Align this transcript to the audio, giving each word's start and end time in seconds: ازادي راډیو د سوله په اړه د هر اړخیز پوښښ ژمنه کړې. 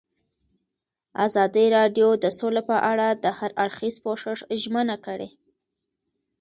ازادي 1.25 1.65
راډیو 1.77 2.09
د 2.23 2.25
سوله 2.39 2.61
په 2.69 2.77
اړه 2.91 3.07
د 3.23 3.25
هر 3.37 3.51
اړخیز 3.63 3.95
پوښښ 4.03 4.37
ژمنه 4.61 4.95
کړې. 5.05 5.29